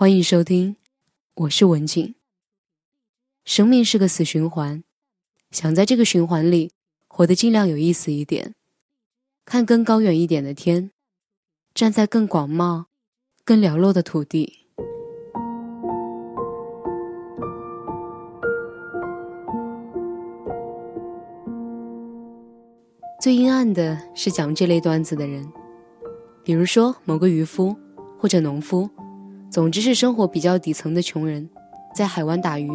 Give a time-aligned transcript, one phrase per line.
[0.00, 0.76] 欢迎收听，
[1.34, 2.14] 我是文静。
[3.44, 4.82] 生命是个死循环，
[5.50, 6.72] 想在这个循环里
[7.06, 8.54] 活得尽量有意思一点，
[9.44, 10.90] 看更高远一点的天，
[11.74, 12.86] 站在更广袤、
[13.44, 14.60] 更寥落的土地。
[23.20, 25.52] 最阴暗的是讲这类段子的人，
[26.42, 27.76] 比如说某个渔夫
[28.18, 28.88] 或者农夫。
[29.50, 31.50] 总之是生活比较底层的穷人，
[31.92, 32.70] 在海湾打鱼，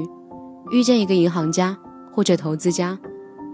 [0.71, 1.77] 遇见一个银行家
[2.11, 2.99] 或者投资家，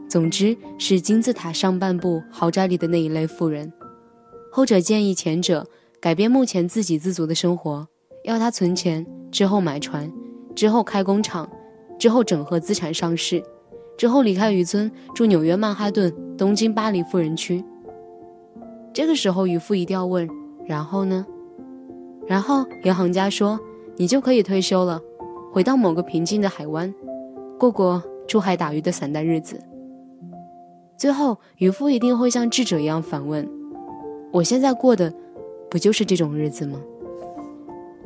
[0.09, 3.71] 总之是金字塔上半部豪宅里的那一类富人。
[4.51, 5.67] 后者建议前者
[6.01, 7.87] 改变目前自给自足的生活，
[8.23, 10.11] 要他存钱，之后买船，
[10.55, 11.47] 之后开工厂，
[11.99, 13.43] 之后整合资产上市，
[13.99, 17.63] 之后离开渔村住纽约曼哈顿、东京巴黎富人区。
[18.91, 20.27] 这个时候渔夫一定要问：
[20.65, 21.23] 然后呢？
[22.27, 23.59] 然后银行家说
[23.97, 25.01] ：“你就可以退休了，
[25.51, 26.93] 回到某个平静的海湾，
[27.59, 29.59] 过过出海打鱼的散淡日子。”
[30.97, 33.47] 最后，渔夫一定会像智者一样反问
[34.31, 35.11] ：“我现在过的
[35.69, 36.79] 不就是这种日子吗？”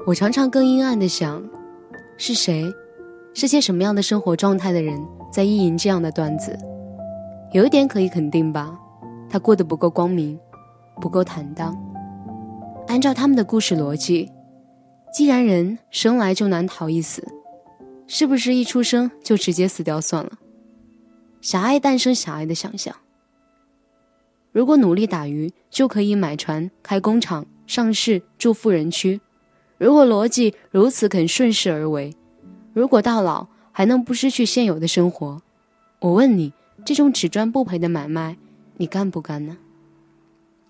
[0.08, 1.44] 我常常更阴暗的想：
[2.16, 2.72] 是谁，
[3.34, 4.98] 是些什么样的生活状态的人
[5.32, 6.58] 在意淫这样的段子？
[7.52, 8.80] 有一点可以肯定吧，
[9.30, 10.40] 他过得不够光明，
[11.02, 11.76] 不够坦荡。
[12.88, 14.32] 按照他们的故事逻辑，
[15.14, 17.28] 既然人生来就难逃一死，
[18.08, 20.32] 是不是一出生就直接死掉算了？
[21.42, 22.96] 狭隘诞生狭隘的想象。
[24.52, 29.20] 如果努力打鱼就可以买船、开工厂、上市、住富人区，
[29.78, 32.16] 如果逻辑如此肯顺势而为，
[32.74, 35.42] 如果到老还能不失去现有的生活，
[36.00, 36.54] 我问你，
[36.86, 38.38] 这种只赚不赔的买卖，
[38.78, 39.58] 你干不干呢？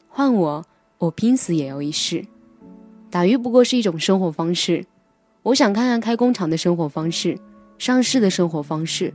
[0.07, 0.65] 换我。
[0.97, 2.25] 我拼死也要一试，
[3.09, 4.85] 打鱼不过是一种生活方式。
[5.43, 7.37] 我想看看开工厂的生活方式，
[7.77, 9.13] 上市的生活方式，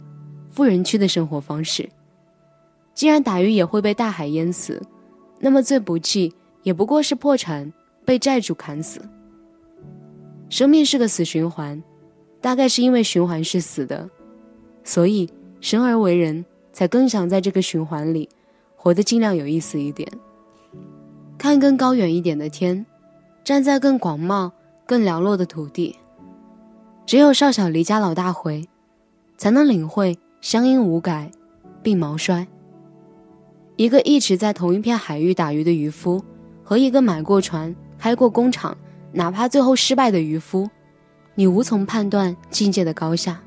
[0.51, 1.89] 富人区的生活方式。
[2.95, 4.81] 既然打鱼也会被大海淹死，
[5.39, 7.73] 那么最不济也不过是破产，
[8.05, 9.01] 被债主砍死。
[10.49, 11.83] 生命是个死循环，
[12.41, 14.09] 大概是因为循环是死的，
[14.85, 15.29] 所以
[15.61, 18.29] 生而为人，才更想在这个循环里
[18.77, 20.07] 活得尽量有意思一点。
[21.41, 22.85] 看更高远一点的天，
[23.43, 24.53] 站在更广袤、
[24.85, 25.97] 更寥落的土地。
[27.07, 28.69] 只有少小离家老大回，
[29.39, 31.31] 才能领会乡音无改，
[31.83, 32.47] 鬓毛衰。
[33.77, 36.23] 一个一直在同一片海域打鱼的渔夫，
[36.63, 38.77] 和一个买过船、开过工厂，
[39.13, 40.69] 哪怕最后失败的渔夫，
[41.35, 43.41] 你无从判断境界的高下，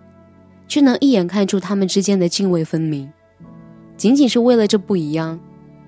[0.68, 3.14] 却能一眼看出他们之间的泾渭分明。
[3.96, 5.40] 仅仅是为了这不一样，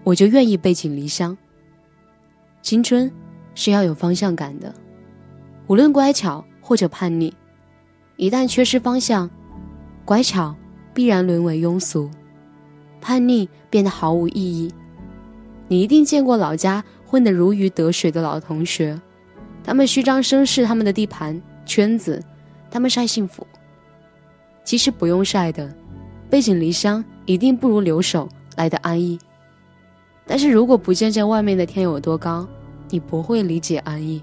[0.03, 1.35] 我就愿意背井离乡。
[2.65, 3.11] 青春
[3.53, 4.73] 是要有方向感的，
[5.67, 7.31] 无论乖巧或者叛逆，
[8.15, 9.29] 一旦缺失方向，
[10.03, 10.55] 乖巧
[10.91, 12.09] 必然沦为庸俗，
[12.99, 14.73] 叛逆变得毫无意义。
[15.67, 18.99] 你一定见过老家混得如鱼得水的老同学，
[19.63, 22.19] 他们虚张声势他们的地盘圈子，
[22.71, 23.45] 他们晒幸福。
[24.63, 25.71] 其实不用晒的，
[26.31, 28.27] 背井离乡一定不如留守
[28.57, 29.19] 来的安逸。
[30.27, 32.47] 但是如果不见见外面的天有多高，
[32.89, 34.21] 你不会理解安逸；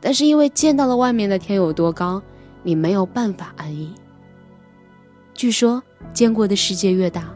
[0.00, 2.22] 但是因为见到了外面的天有多高，
[2.62, 3.92] 你没有办法安逸。
[5.34, 5.82] 据说
[6.12, 7.32] 见过的世界越大，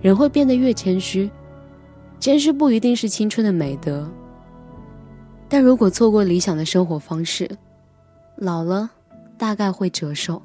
[0.00, 1.30] 人会变得越谦虚。
[2.20, 4.08] 谦虚不一定是青春的美德，
[5.48, 7.48] 但如果错过理想的生活方式，
[8.36, 8.90] 老了
[9.36, 10.42] 大概会折寿。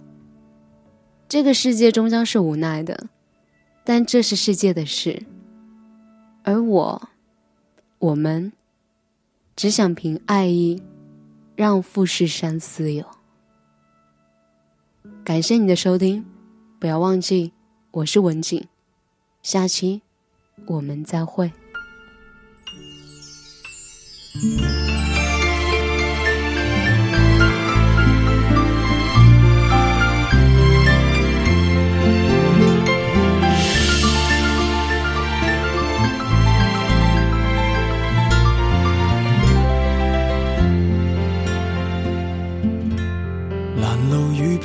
[1.28, 3.08] 这个世界终将是无奈的，
[3.84, 5.24] 但这是世界的事。
[6.46, 7.10] 而我，
[8.00, 8.52] 我们，
[9.56, 10.84] 只想凭爱意，
[11.56, 13.06] 让富士山私有。
[15.24, 16.26] 感谢你的收听，
[16.80, 17.54] 不要忘记，
[17.92, 18.68] 我是文景，
[19.42, 20.02] 下期
[20.66, 21.54] 我们再会。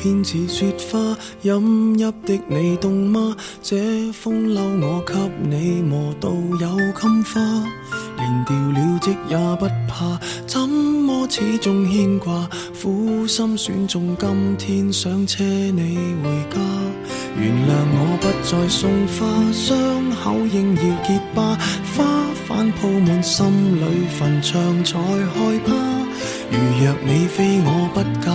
[0.08, 3.36] 天似雪花，饮泣的你冻吗？
[3.62, 7.40] 这风褛我给你磨到有襟花，
[8.16, 12.48] 连掉了职也不怕，怎么始终牵挂？
[12.80, 16.58] 苦心选中今天想车你回家，
[17.36, 19.76] 原谅我不再送花，伤
[20.22, 21.58] 口应要结疤，
[21.94, 22.04] 花
[22.48, 25.74] 瓣铺满心里坟场才害怕。
[26.50, 28.32] 如若你非我不嫁，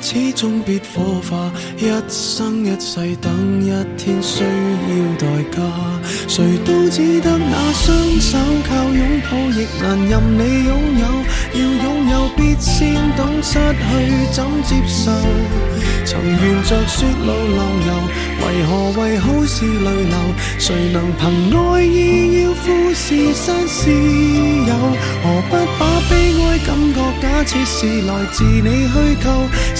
[0.00, 1.50] 始终必火花。
[1.76, 5.60] 一生一世等一天需要代价，
[6.28, 8.38] 谁都只得那双手
[8.68, 11.04] 靠拥抱，亦难任你拥有。
[11.52, 15.10] 要拥有必先懂失去怎接受。
[16.04, 17.90] 曾沿着雪路浪游，
[18.40, 20.16] 为何为好事泪流？
[20.58, 21.22] 谁能凭
[21.56, 24.72] 爱意要富士山私有？
[25.22, 26.12] 何不把悲
[26.42, 29.28] 哀感觉假设是来自你虚构？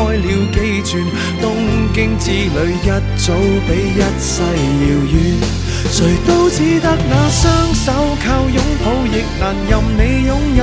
[0.00, 1.04] 开了几转，
[1.42, 1.54] 东
[1.92, 2.88] 京之旅一
[3.18, 3.34] 早
[3.66, 5.14] 比一世遥远。
[5.90, 7.92] 谁都只得那双手
[8.24, 10.62] 靠拥抱，亦难任你拥有。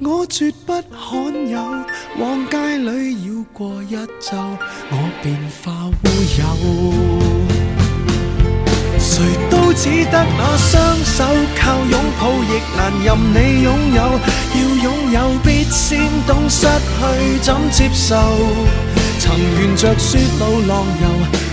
[0.00, 1.58] 我绝不罕有，
[2.20, 4.36] 往街里绕过一周，
[4.90, 5.92] 我便化乌
[6.38, 6.42] 有。
[9.00, 11.24] 谁都只得那双手
[11.56, 14.00] 靠拥抱，亦难任你拥有。
[14.54, 15.98] 要拥有，必先
[16.28, 18.14] 懂失去怎接受。
[19.18, 21.47] 曾沿着雪路浪游。